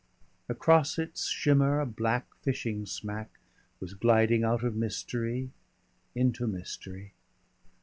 Across 0.49 0.97
its 0.97 1.27
shimmer 1.27 1.79
a 1.79 1.85
black 1.85 2.25
fishing 2.41 2.87
smack 2.87 3.37
was 3.79 3.93
gliding 3.93 4.43
out 4.43 4.63
of 4.63 4.75
mystery 4.75 5.51
into 6.15 6.47
mystery. 6.47 7.13